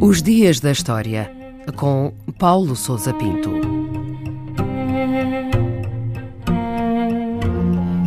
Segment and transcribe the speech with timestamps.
[0.00, 1.30] Os Dias da História,
[1.76, 3.50] com Paulo Souza Pinto.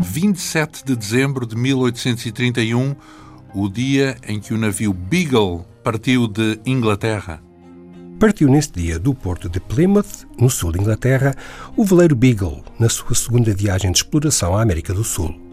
[0.02, 2.96] 27 de dezembro de 1831,
[3.54, 7.42] o dia em que o navio Beagle partiu de Inglaterra.
[8.20, 11.36] Partiu nesse dia do porto de Plymouth, no sul da Inglaterra,
[11.78, 15.45] o veleiro Beagle, na sua segunda viagem de exploração à América do Sul.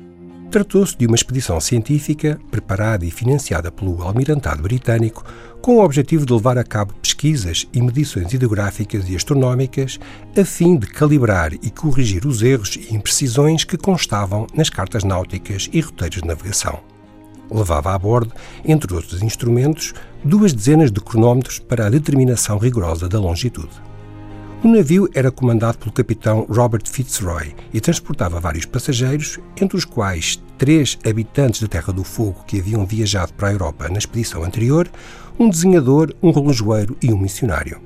[0.53, 5.25] Tratou-se de uma expedição científica preparada e financiada pelo Almirantado Britânico
[5.63, 9.99] com o objetivo de levar a cabo pesquisas e medições hidrográficas e astronómicas
[10.39, 15.71] a fim de calibrar e corrigir os erros e imprecisões que constavam nas cartas náuticas
[15.73, 16.81] e roteiros de navegação.
[17.51, 23.19] Levava a bordo, entre outros instrumentos, duas dezenas de cronómetros para a determinação rigorosa da
[23.19, 23.92] longitude.
[24.65, 30.41] O navio era comandado pelo capitão Robert Fitzroy e transportava vários passageiros, entre os quais
[30.57, 34.89] três habitantes da Terra do Fogo que haviam viajado para a Europa na expedição anterior,
[35.37, 37.83] um desenhador, um relojoeiro e um missionário.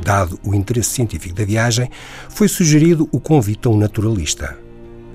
[0.00, 1.90] Dado o interesse científico da viagem,
[2.28, 4.56] foi sugerido o convite a um naturalista.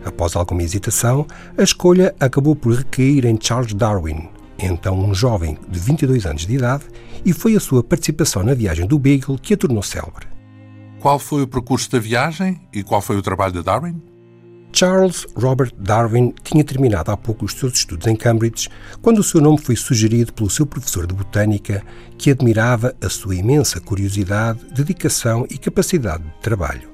[0.04, 1.26] Após alguma hesitação,
[1.58, 4.28] a escolha acabou por recair em Charles Darwin,
[4.60, 6.84] então um jovem de 22 anos de idade,
[7.24, 10.35] e foi a sua participação na viagem do Beagle que a tornou célebre.
[11.06, 14.02] Qual foi o percurso da viagem e qual foi o trabalho de Darwin?
[14.74, 18.70] Charles Robert Darwin tinha terminado há pouco os seus estudos em Cambridge
[19.04, 21.84] quando o seu nome foi sugerido pelo seu professor de botânica,
[22.18, 26.90] que admirava a sua imensa curiosidade, dedicação e capacidade de trabalho.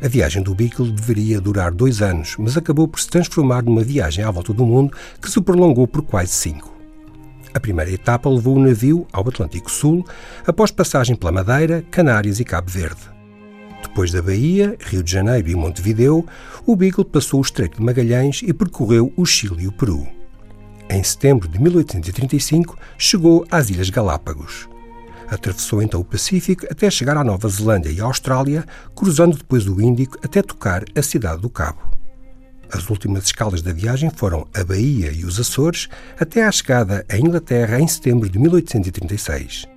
[0.00, 4.24] A viagem do Beagle deveria durar dois anos, mas acabou por se transformar numa viagem
[4.24, 6.72] à volta do mundo que se prolongou por quase cinco.
[7.52, 10.06] A primeira etapa levou o navio ao Atlântico Sul,
[10.46, 13.11] após passagem pela Madeira, Canárias e Cabo Verde.
[13.82, 16.24] Depois da Bahia, Rio de Janeiro e Montevideo,
[16.64, 20.06] o Beagle passou o Estreito de Magalhães e percorreu o Chile e o Peru.
[20.88, 24.68] Em setembro de 1835, chegou às Ilhas Galápagos.
[25.28, 29.80] Atravessou então o Pacífico até chegar à Nova Zelândia e à Austrália, cruzando depois o
[29.80, 31.80] Índico até tocar a cidade do Cabo.
[32.70, 35.88] As últimas escalas da viagem foram a Bahia e os Açores,
[36.18, 39.71] até à chegada à Inglaterra em setembro de 1836.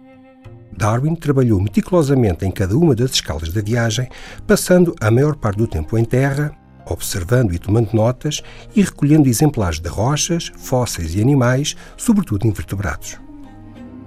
[0.77, 4.09] Darwin trabalhou meticulosamente em cada uma das escalas da viagem,
[4.45, 6.51] passando a maior parte do tempo em terra,
[6.85, 8.41] observando e tomando notas
[8.75, 13.17] e recolhendo exemplares de rochas, fósseis e animais, sobretudo invertebrados.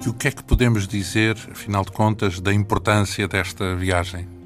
[0.04, 4.37] E o que é que podemos dizer, afinal de contas, da importância desta viagem?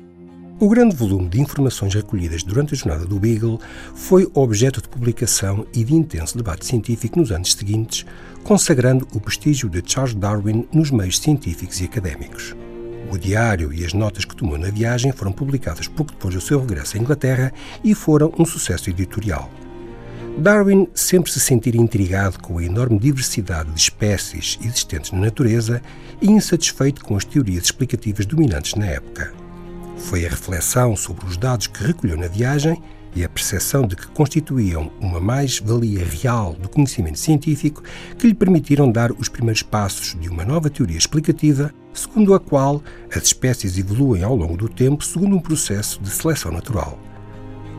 [0.62, 3.60] O grande volume de informações recolhidas durante a jornada do Beagle
[3.96, 8.06] foi objeto de publicação e de intenso debate científico nos anos seguintes,
[8.44, 12.54] consagrando o prestígio de Charles Darwin nos meios científicos e académicos.
[13.10, 16.60] O diário e as notas que tomou na viagem foram publicadas pouco depois do seu
[16.60, 17.52] regresso à Inglaterra
[17.82, 19.50] e foram um sucesso editorial.
[20.38, 25.82] Darwin sempre se sentira intrigado com a enorme diversidade de espécies existentes na natureza
[26.20, 29.41] e insatisfeito com as teorias explicativas dominantes na época.
[29.96, 32.80] Foi a reflexão sobre os dados que recolheu na viagem
[33.14, 37.82] e a percepção de que constituíam uma mais-valia real do conhecimento científico
[38.18, 42.82] que lhe permitiram dar os primeiros passos de uma nova teoria explicativa, segundo a qual
[43.14, 46.98] as espécies evoluem ao longo do tempo segundo um processo de seleção natural.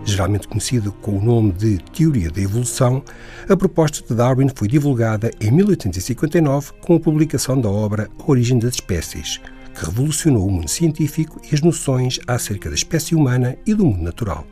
[0.06, 3.02] Geralmente conhecido com o nome de Teoria da Evolução,
[3.48, 8.74] a proposta de Darwin foi divulgada em 1859 com a publicação da obra Origem das
[8.74, 9.40] Espécies,
[9.74, 14.04] que revolucionou o mundo científico e as noções acerca da espécie humana e do mundo
[14.04, 14.46] natural.